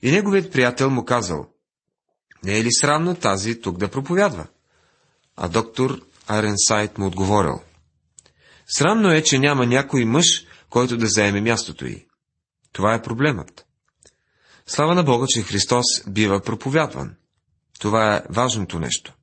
и 0.01 0.11
неговият 0.11 0.51
приятел 0.51 0.89
му 0.89 1.05
казал, 1.05 1.47
не 2.43 2.59
е 2.59 2.63
ли 2.63 2.71
срамно 2.71 3.15
тази 3.15 3.61
тук 3.61 3.77
да 3.77 3.87
проповядва? 3.87 4.47
А 5.35 5.47
доктор 5.47 6.01
Сайт 6.55 6.97
му 6.97 7.07
отговорил, 7.07 7.59
срамно 8.67 9.11
е, 9.11 9.23
че 9.23 9.39
няма 9.39 9.65
някой 9.65 10.05
мъж, 10.05 10.45
който 10.69 10.97
да 10.97 11.07
заеме 11.07 11.41
мястото 11.41 11.85
й. 11.85 12.05
Това 12.71 12.93
е 12.93 13.01
проблемът. 13.01 13.65
Слава 14.65 14.95
на 14.95 15.03
Бога, 15.03 15.25
че 15.29 15.41
Христос 15.41 15.85
бива 16.07 16.41
проповядван. 16.41 17.15
Това 17.79 18.15
е 18.15 18.23
важното 18.29 18.79
нещо. 18.79 19.13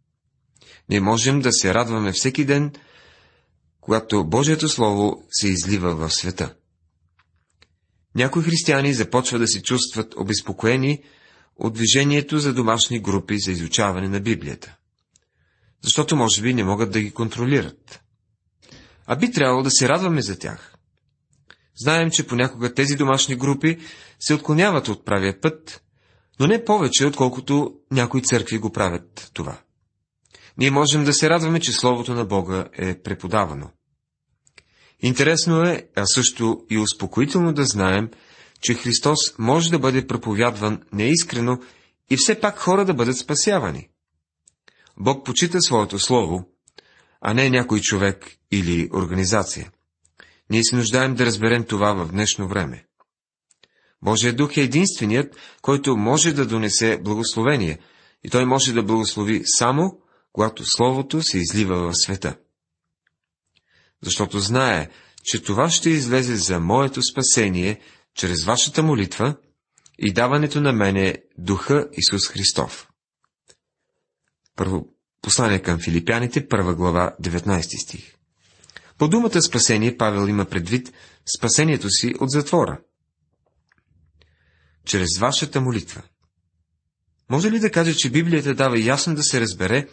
Ние 0.91 1.01
можем 1.01 1.41
да 1.41 1.53
се 1.53 1.75
радваме 1.75 2.13
всеки 2.13 2.45
ден, 2.45 2.73
когато 3.81 4.25
Божието 4.25 4.69
Слово 4.69 5.25
се 5.31 5.49
излива 5.49 5.95
в 5.95 6.11
света. 6.11 6.55
Някои 8.15 8.43
християни 8.43 8.95
започват 8.95 9.41
да 9.41 9.47
се 9.47 9.63
чувстват 9.63 10.15
обезпокоени 10.17 11.03
от 11.57 11.75
движението 11.75 12.39
за 12.39 12.55
домашни 12.55 13.01
групи 13.01 13.39
за 13.39 13.53
изучаване 13.53 14.09
на 14.09 14.21
Библията. 14.21 14.77
Защото 15.83 16.17
може 16.17 16.43
би 16.43 16.55
не 16.55 16.65
могат 16.65 16.93
да 16.93 17.01
ги 17.01 17.11
контролират. 17.11 18.01
А 19.07 19.17
би 19.17 19.33
трябвало 19.33 19.63
да 19.63 19.71
се 19.71 19.89
радваме 19.89 20.23
за 20.23 20.39
тях. 20.39 20.75
Знаем, 21.77 22.11
че 22.11 22.27
понякога 22.27 22.75
тези 22.75 22.97
домашни 22.97 23.37
групи 23.37 23.79
се 24.21 24.35
отклоняват 24.35 24.89
от 24.89 25.05
правия 25.05 25.41
път, 25.41 25.83
но 26.41 26.47
не 26.47 26.65
повече, 26.65 27.07
отколкото 27.07 27.75
някои 27.91 28.23
църкви 28.23 28.59
го 28.59 28.73
правят 28.73 29.31
това. 29.35 29.59
Ние 30.59 30.71
можем 30.71 31.05
да 31.05 31.13
се 31.13 31.31
радваме, 31.31 31.61
че 31.61 31.73
Словото 31.73 32.15
на 32.15 32.25
Бога 32.25 32.69
е 32.73 33.03
преподавано. 33.03 33.71
Интересно 35.01 35.63
е, 35.63 35.89
а 35.97 36.07
също 36.07 36.61
и 36.71 36.79
успокоително 36.79 37.53
да 37.53 37.65
знаем, 37.65 38.11
че 38.61 38.75
Христос 38.75 39.39
може 39.39 39.71
да 39.71 39.79
бъде 39.79 40.07
проповядван 40.07 40.83
неискрено 40.93 41.59
и 42.11 42.17
все 42.17 42.41
пак 42.41 42.59
хора 42.59 42.85
да 42.85 42.95
бъдат 42.95 43.19
спасявани. 43.19 43.89
Бог 44.97 45.27
почита 45.27 45.63
своето 45.63 45.99
Слово, 45.99 46.49
а 47.21 47.35
не 47.35 47.51
някой 47.51 47.81
човек 47.81 48.33
или 48.53 48.89
организация. 48.95 49.71
Ние 50.51 50.65
се 50.65 50.77
нуждаем 50.77 51.15
да 51.15 51.27
разберем 51.27 51.65
това 51.65 51.93
в 51.93 52.13
днешно 52.13 52.49
време. 52.49 52.85
Божия 54.03 54.33
дух 54.33 54.57
е 54.57 54.61
единственият, 54.61 55.37
който 55.63 55.97
може 55.97 56.33
да 56.33 56.47
донесе 56.47 57.01
благословение, 57.05 57.79
и 58.25 58.31
той 58.31 58.45
може 58.45 58.73
да 58.73 58.83
благослови 58.83 59.43
само, 59.45 60.01
когато 60.33 60.65
Словото 60.65 61.23
се 61.23 61.39
излива 61.39 61.77
в 61.77 61.95
света. 61.95 62.37
Защото 64.03 64.41
знае, 64.41 64.89
че 65.25 65.43
това 65.43 65.71
ще 65.71 65.91
излезе 65.91 66.37
за 66.37 66.61
моето 66.61 67.03
спасение 67.03 67.81
чрез 68.15 68.45
вашата 68.45 68.83
молитва 68.83 69.37
и 69.99 70.13
даването 70.13 70.61
на 70.61 70.73
мене 70.73 71.17
Духа 71.39 71.89
Исус 71.93 72.29
Христов. 72.29 72.89
Първо 74.57 74.89
послание 75.23 75.63
към 75.63 75.81
филипяните, 75.81 76.49
първа 76.49 76.75
глава, 76.75 77.15
19 77.23 77.85
стих. 77.85 78.15
По 78.99 79.09
думата 79.09 79.43
спасение 79.43 79.97
Павел 79.97 80.29
има 80.29 80.45
предвид 80.45 80.93
спасението 81.39 81.91
си 81.91 82.15
от 82.21 82.31
затвора. 82.31 82.81
чрез 84.87 85.19
вашата 85.19 85.61
молитва. 85.61 86.03
Може 87.31 87.51
ли 87.51 87.59
да 87.59 87.71
каже, 87.71 87.95
че 87.95 88.11
Библията 88.11 88.55
дава 88.55 88.81
ясно 88.81 89.15
да 89.15 89.23
се 89.23 89.41
разбере, 89.41 89.89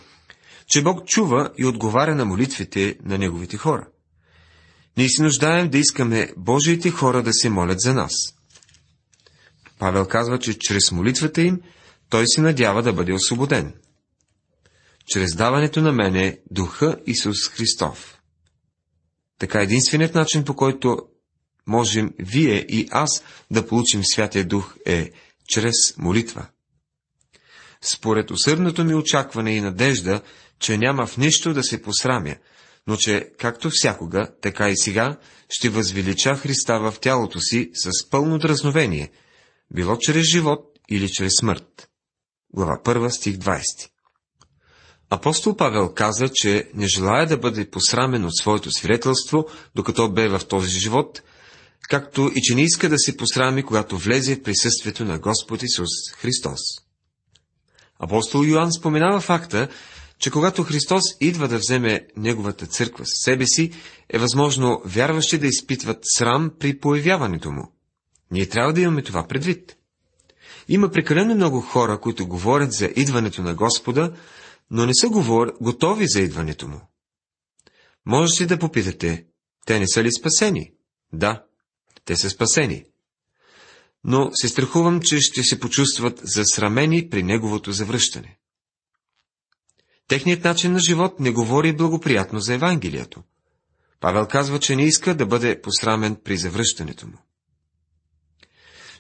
че 0.68 0.84
Бог 0.84 1.06
чува 1.06 1.52
и 1.58 1.66
отговаря 1.66 2.16
на 2.16 2.26
молитвите 2.26 2.98
на 3.04 3.18
Неговите 3.18 3.58
хора? 3.58 3.88
Ние 4.98 5.10
се 5.10 5.24
нуждаем 5.24 5.70
да 5.70 5.78
искаме 5.78 6.34
Божиите 6.38 6.90
хора 6.90 7.24
да 7.24 7.34
се 7.34 7.50
молят 7.50 7.82
за 7.82 7.94
нас. 7.94 8.14
Павел 9.80 10.08
казва, 10.08 10.40
че 10.40 10.60
чрез 10.60 10.92
молитвата 10.92 11.42
им 11.42 11.62
той 12.10 12.24
се 12.28 12.42
надява 12.42 12.84
да 12.84 12.94
бъде 12.94 13.14
освободен. 13.14 13.74
Чрез 15.08 15.36
даването 15.36 15.82
на 15.82 15.92
мене 15.92 16.40
Духа 16.52 16.98
Исус 17.06 17.50
Христов. 17.50 18.20
Така 19.40 19.62
единственият 19.62 20.16
начин, 20.16 20.46
по 20.46 20.56
който 20.56 20.98
можем 21.68 22.12
вие 22.20 22.66
и 22.70 22.88
аз 22.92 23.24
да 23.52 23.68
получим 23.68 24.02
Святия 24.04 24.46
Дух 24.46 24.76
е 24.86 25.12
чрез 25.48 25.98
молитва. 25.98 26.48
Според 27.82 28.32
усърдното 28.32 28.84
ми 28.84 28.96
очакване 28.96 29.56
и 29.56 29.62
надежда, 29.62 30.22
че 30.60 30.78
няма 30.78 31.08
в 31.08 31.18
нищо 31.18 31.54
да 31.54 31.64
се 31.64 31.82
посрамя, 31.82 32.36
но 32.88 32.98
че, 32.98 33.32
както 33.38 33.70
всякога, 33.72 34.28
така 34.42 34.70
и 34.70 34.78
сега, 34.78 35.18
ще 35.50 35.70
възвелича 35.70 36.36
Христа 36.36 36.80
в 36.80 36.96
тялото 37.02 37.40
си 37.40 37.72
с 37.74 38.10
пълно 38.10 38.38
дразновение, 38.38 39.12
било 39.74 39.98
чрез 39.98 40.32
живот 40.32 40.80
или 40.90 41.10
чрез 41.12 41.34
смърт. 41.40 41.90
Глава 42.54 42.80
1, 42.84 43.10
стих 43.10 43.36
20 43.36 43.62
Апостол 45.10 45.56
Павел 45.56 45.94
каза, 45.94 46.30
че 46.34 46.70
не 46.74 46.88
желая 46.88 47.28
да 47.28 47.38
бъде 47.38 47.70
посрамен 47.70 48.26
от 48.26 48.38
своето 48.38 48.72
свидетелство, 48.72 49.46
докато 49.76 50.12
бе 50.12 50.28
в 50.28 50.42
този 50.50 50.80
живот, 50.80 51.22
както 51.90 52.32
и 52.36 52.42
че 52.42 52.56
не 52.56 52.62
иска 52.62 52.90
да 52.90 52.98
се 52.98 53.18
посрами, 53.18 53.64
когато 53.64 53.98
влезе 53.98 54.36
в 54.36 54.44
присъствието 54.44 55.06
на 55.06 55.20
Господ 55.20 55.64
Исус 55.64 56.12
Христос. 56.12 56.60
Апостол 58.00 58.44
Йоанн 58.44 58.72
споменава 58.72 59.22
факта, 59.22 59.68
че 60.20 60.32
когато 60.32 60.64
Христос 60.64 61.04
идва 61.22 61.48
да 61.48 61.58
вземе 61.58 62.08
Неговата 62.18 62.68
църква 62.68 63.06
с 63.06 63.24
себе 63.24 63.46
си, 63.46 63.72
е 64.10 64.18
възможно 64.18 64.82
вярващи 64.86 65.38
да 65.38 65.48
изпитват 65.48 66.00
срам 66.02 66.52
при 66.60 66.80
появяването 66.80 67.52
му. 67.52 67.72
Ние 68.32 68.50
трябва 68.50 68.74
да 68.74 68.82
имаме 68.82 69.04
това 69.04 69.28
предвид. 69.28 69.78
Има 70.68 70.92
прекалено 70.92 71.36
много 71.36 71.62
хора, 71.62 72.00
които 72.00 72.28
говорят 72.28 72.74
за 72.74 72.86
идването 72.96 73.42
на 73.42 73.56
Господа, 73.56 74.14
но 74.72 74.86
не 74.86 74.94
са 74.96 75.10
говор... 75.10 75.54
готови 75.62 76.08
за 76.08 76.22
идването 76.22 76.68
му. 76.68 76.82
Можете 78.06 78.46
да 78.46 78.60
попитате, 78.60 79.26
те 79.66 79.80
не 79.80 79.88
са 79.88 80.04
ли 80.04 80.12
спасени? 80.12 80.72
Да, 81.14 81.46
те 82.06 82.16
са 82.16 82.30
спасени. 82.30 82.86
Но 84.04 84.30
се 84.34 84.48
страхувам, 84.48 85.02
че 85.02 85.20
ще 85.20 85.44
се 85.44 85.60
почувстват 85.60 86.20
засрамени 86.24 87.10
при 87.10 87.24
неговото 87.24 87.72
завръщане. 87.72 88.38
Техният 90.08 90.44
начин 90.44 90.72
на 90.72 90.80
живот 90.80 91.20
не 91.20 91.32
говори 91.32 91.74
благоприятно 91.74 92.40
за 92.40 92.54
Евангелието. 92.54 93.24
Павел 94.00 94.28
казва, 94.28 94.60
че 94.60 94.76
не 94.76 94.84
иска 94.84 95.16
да 95.16 95.26
бъде 95.26 95.62
посрамен 95.62 96.18
при 96.24 96.38
завръщането 96.38 97.08
му. 97.08 97.18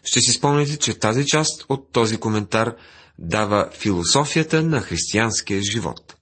Ще 0.03 0.19
си 0.19 0.31
спомните, 0.31 0.77
че 0.77 0.99
тази 0.99 1.25
част 1.25 1.65
от 1.69 1.91
този 1.91 2.17
коментар 2.17 2.75
дава 3.19 3.69
философията 3.73 4.63
на 4.63 4.81
християнския 4.81 5.61
живот. 5.61 6.15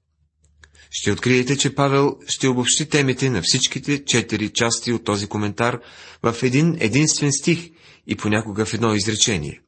Ще 0.91 1.11
откриете, 1.11 1.57
че 1.57 1.75
Павел 1.75 2.17
ще 2.27 2.47
обобщи 2.47 2.89
темите 2.89 3.29
на 3.29 3.41
всичките 3.41 4.05
четири 4.05 4.49
части 4.53 4.93
от 4.93 5.03
този 5.03 5.27
коментар 5.27 5.79
в 6.23 6.35
един 6.43 6.77
единствен 6.79 7.31
стих 7.31 7.69
и 8.07 8.15
понякога 8.15 8.65
в 8.65 8.73
едно 8.73 8.93
изречение. 8.93 9.61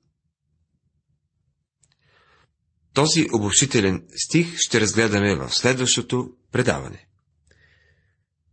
Този 2.96 3.28
обобщителен 3.34 4.04
стих 4.26 4.58
ще 4.58 4.82
разгледаме 4.82 5.36
в 5.36 5.50
следващото 5.50 6.30
предаване. 6.52 7.06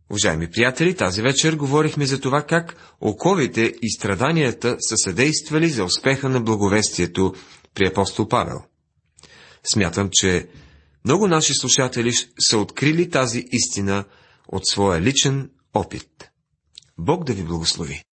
Уважаеми 0.09 0.51
приятели, 0.51 0.95
тази 0.95 1.21
вечер 1.21 1.55
говорихме 1.55 2.05
за 2.05 2.21
това 2.21 2.43
как 2.43 2.95
оковите 3.01 3.73
и 3.81 3.91
страданията 3.91 4.77
са 4.79 4.97
съдействали 4.97 5.69
за 5.69 5.83
успеха 5.83 6.29
на 6.29 6.41
благовестието 6.41 7.33
при 7.73 7.87
апостол 7.87 8.27
Павел. 8.27 8.63
Смятам, 9.73 10.09
че 10.11 10.47
много 11.05 11.27
наши 11.27 11.53
слушатели 11.53 12.13
са 12.39 12.57
открили 12.57 13.09
тази 13.09 13.45
истина 13.51 14.05
от 14.47 14.67
своя 14.67 15.01
личен 15.01 15.51
опит. 15.73 16.29
Бог 16.97 17.23
да 17.23 17.33
ви 17.33 17.43
благослови! 17.43 18.03